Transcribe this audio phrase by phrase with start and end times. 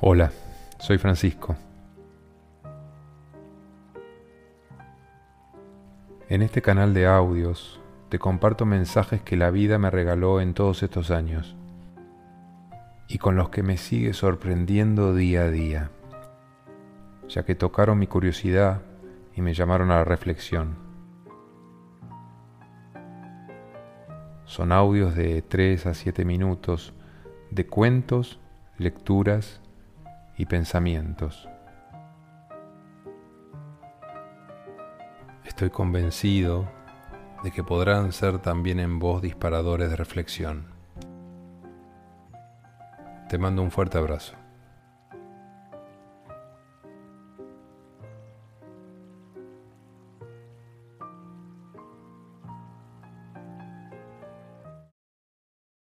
[0.00, 0.30] Hola,
[0.78, 1.56] soy Francisco.
[6.28, 10.84] En este canal de audios te comparto mensajes que la vida me regaló en todos
[10.84, 11.56] estos años
[13.08, 15.90] y con los que me sigue sorprendiendo día a día,
[17.28, 18.82] ya que tocaron mi curiosidad
[19.34, 20.76] y me llamaron a la reflexión.
[24.44, 26.92] Son audios de 3 a 7 minutos
[27.50, 28.38] de cuentos,
[28.78, 29.60] lecturas
[30.38, 31.48] y pensamientos.
[35.44, 36.70] Estoy convencido
[37.42, 40.66] de que podrán ser también en voz disparadores de reflexión.
[43.28, 44.34] Te mando un fuerte abrazo.